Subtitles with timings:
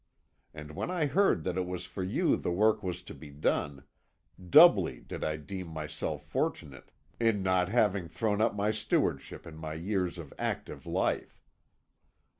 [0.51, 3.83] And when I heard that it was for you the work was to be done,
[4.49, 6.89] doubly did I deem myself fortunate
[7.19, 11.39] in not having thrown up the stewardship in my years of active life.